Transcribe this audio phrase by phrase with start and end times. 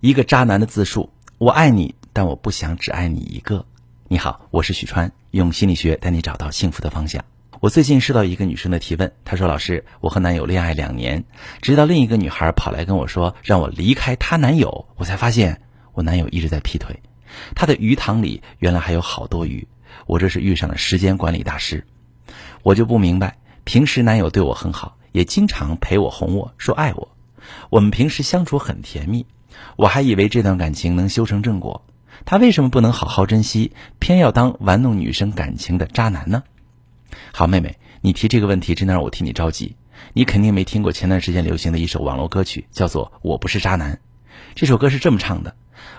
[0.00, 3.66] 一个渣男的自述：我爱你，但我不想只爱你一个。
[4.08, 7.22] 你好，我是许川，用心理学带你找到幸福的方向。
[7.60, 11.22] 我最近收到一个女生的提问，她说：“老师，我和男友恋爱两年，
[11.60, 15.60] 直到另一个女孩跑来跟我说让我离开她男友，我才发现
[15.92, 16.98] 我男友一直在劈腿，
[17.54, 19.68] 他的鱼塘里原来还有好多鱼。
[20.06, 21.86] 我这是遇上了时间管理大师。
[22.62, 27.14] 我就不明白，平时男友对我很好，也经常陪我哄我说爱我，
[27.68, 29.26] 我们平时相处很甜蜜。”
[29.76, 31.84] 我还以为这段感情能修成正果，
[32.24, 36.42] 他为什么不能好好珍惜，偏要当玩弄女生感情的渣男呢？
[37.32, 39.76] 好妹妹，你提这个问题真的让我替你着急。
[40.12, 43.94] 你肯定没听过前段时间流行的一首网络歌曲，叫做《我不是渣男》。
[44.54, 45.54] 这首歌是这么唱的：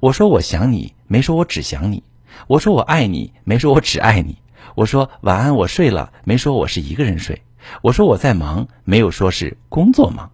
[0.00, 2.02] 我说我想你，没说我只想你；
[2.46, 4.34] 我说我爱你，没说我只爱你；
[4.74, 7.36] 我说晚安，我睡了，没说我是一个人睡；
[7.82, 10.30] 我说我在忙，没有说是工作忙。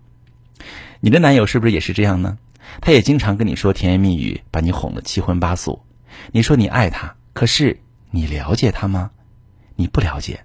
[1.01, 2.39] 你的男友是不是也是这样呢？
[2.81, 5.85] 他也经常跟你说甜言蜜语，把你哄得七荤八素。
[6.33, 7.79] 你说你爱他，可是
[8.11, 9.11] 你了解他吗？
[9.77, 10.45] 你不了解，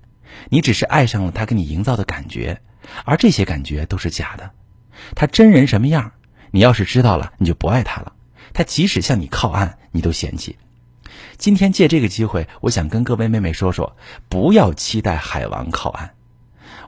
[0.50, 2.62] 你只是爱上了他给你营造的感觉，
[3.06, 4.52] 而这些感觉都是假的。
[5.16, 6.12] 他真人什么样，
[6.52, 8.14] 你要是知道了，你就不爱他了。
[8.54, 10.58] 他即使向你靠岸，你都嫌弃。
[11.38, 13.96] 今天借这个机会，我想跟各位妹妹说说，
[14.28, 16.14] 不要期待海王靠岸。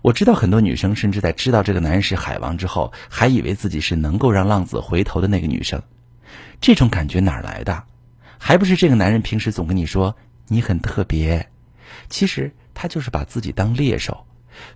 [0.02, 5.82] 我知道很多女生甚至在知道这个男人是海王之后，还以为自己是能够让浪子回头的那个女生。
[6.62, 7.84] 这种感觉哪来的？
[8.38, 10.16] 还不是这个男人平时总跟你说
[10.48, 11.50] 你很特别，
[12.10, 14.26] 其实他就是把自己当猎手，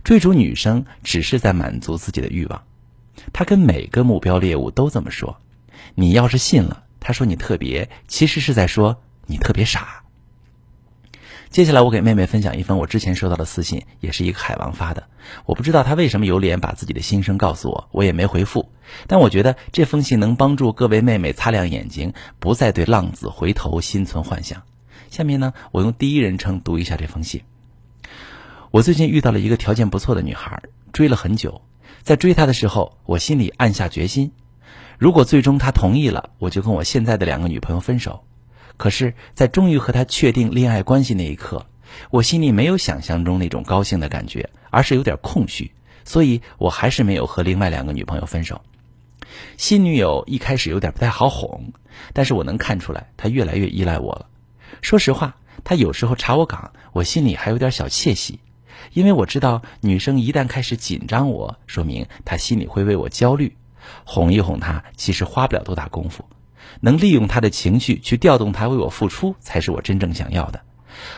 [0.03, 2.61] 追逐女生只是在满足自己的欲望。
[3.31, 5.37] 他跟每个目标猎物都这么说。
[5.95, 10.02] 你要是信了，他说你特别，其实是在说你特别傻。
[11.53, 15.03] 接下来我给妹妹分享一封我之前收到的私信，也是一个海王发的。
[15.45, 18.71] 我不知道他为什么有脸把自己的心声告诉我，我也没回复。
[19.05, 24.63] 但我觉得这封信能帮助各位妹妹擦亮眼睛，不再对浪子回头心存幻想。
[25.11, 27.43] 下面呢，我用第一人称读一下这封信。
[28.71, 30.59] 我最近遇到了一个条件不错的女孩，
[30.91, 31.61] 追了很久。
[32.01, 34.31] 在追她的时候，我心里暗下决心：
[34.97, 38.23] 如果最终她同意了，我就跟我现在的两个女朋友分手。
[38.77, 41.65] 可是，在终于和他确定恋爱关系那一刻，
[42.09, 45.71] 我心里没有想象中那种高兴的感觉，而是有点空虚，
[46.03, 48.61] 所以我还是没有和另外两个女朋友分手。
[49.57, 51.71] 新女友一开始有点不太好哄，
[52.11, 54.27] 但是我能看出来她越来越依赖我了。
[54.81, 58.39] 说实话，她有时候查我岗，我心里还有点小窃喜，
[58.93, 63.55] 因为我知道女生一旦开始紧张，我说明她心里会为我焦虑。
[64.03, 66.25] 哄一哄她，其实花不了多大功夫。
[66.81, 70.61] 能利用他的情绪去调动他为我付出，才是我真正想要的。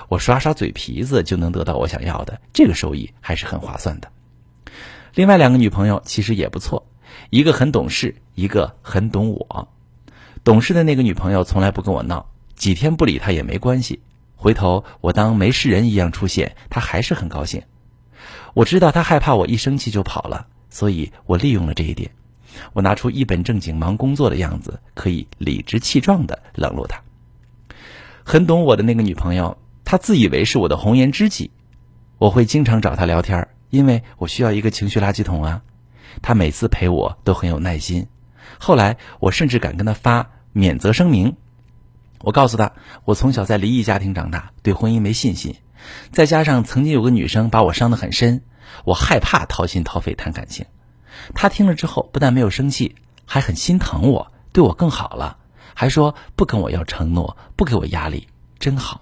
[0.08, 4.10] 我耍耍嘴皮子就能得到我想要的，这个收益还是很划算的。
[5.14, 6.88] 另外两个女朋友其实也不错，
[7.30, 9.68] 一个很懂事，一个很懂我。
[10.44, 14.02] 懂事的那个女朋友从来不跟我闹，几天不理她也没关系。
[14.36, 17.64] 回头我当没事人一样出现，她还是很高兴。
[18.54, 22.12] 我知道她害怕我一生气就跑了，所以我利用了这一点。
[22.74, 27.02] 我拿出一本正经忙工作的样子，可以理直气壮的冷落他。
[28.24, 31.52] 很懂我的那个女朋友，她自以为是我的红颜知己，
[32.18, 35.62] 我会经常找她聊天，因为我需要一个情绪垃圾桶啊。
[36.22, 38.08] 她每次陪我都很有耐心。
[38.58, 41.36] 后来我甚至敢跟她发免责声明，
[42.22, 42.72] 我告诉她，
[43.04, 45.56] 我从小在离异家庭长大，对婚姻没信心，
[46.12, 48.42] 再加上曾经有个女生把我伤得很深，
[48.86, 50.66] 我害怕掏心掏肺谈感情。
[51.34, 52.96] 他听了之后，不但没有生气，
[53.26, 55.38] 还很心疼我，对我更好了，
[55.74, 58.28] 还说不跟我要承诺，不给我压力，
[58.60, 59.02] 真好。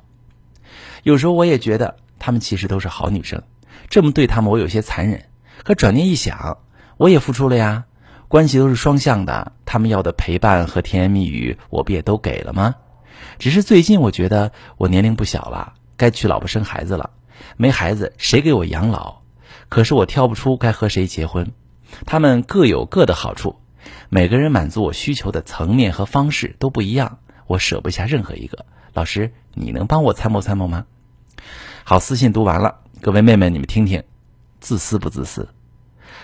[1.04, 3.44] 有时候我也觉得他们其实都是好女生，
[3.90, 5.26] 这么对他们我有些残忍。
[5.64, 6.58] 可转念一想，
[6.98, 7.86] 我也付出了呀，
[8.28, 12.76] 关系都是双向的，他们要的陪伴和甜言蜜语，我不也都给了吗？
[13.40, 17.12] 只是最近我觉得我年龄不小了，该娶老婆生孩子了，
[17.58, 19.22] 没孩子谁给我养老？
[19.70, 21.52] 可是我挑不出该和谁结婚。
[22.06, 23.56] 他们各有各的好处，
[24.10, 28.66] 每个人满足我需求的层面和方式都不一样，我舍不下任何一个。
[28.94, 30.86] 老师，你能帮我参谋参谋吗？
[31.84, 34.04] 好，私信读完了，各位妹妹，你们听听，
[34.60, 35.50] 自私不自私？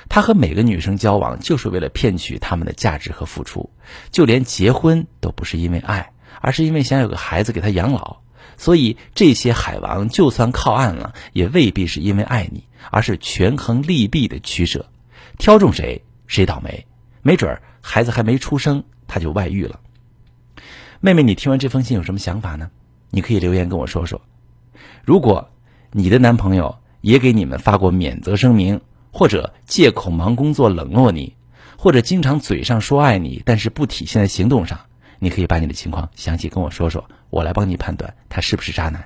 [0.08, 3.70] 他和每个女生交往，就是为了骗取他们的价值和付出，
[4.12, 8.18] 就连结婚都不是因为爱，而是因为想有个孩子给他养老。
[8.58, 14.86] 所以这些海王就算靠岸了，也未必是因为爱你，而是权衡利弊的取舍。
[15.40, 16.86] 挑中谁谁倒霉，
[17.22, 19.80] 没准儿孩子还没出生他就外遇了。
[21.00, 22.70] 妹妹，你听完这封信有什么想法呢？
[23.10, 24.22] 你可以留言跟我说说。
[25.06, 25.50] 如果
[25.92, 28.82] 你的男朋友也给你们发过免责声明，
[29.14, 31.38] 或者借口忙工作冷落你，
[31.78, 34.78] 或者经常嘴上说爱你，但是不体现在行动上，
[35.20, 39.06] 你可以把你的情况详细跟我说说，我来帮你判断他是不是渣男。